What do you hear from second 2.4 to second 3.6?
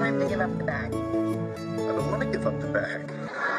up the bag.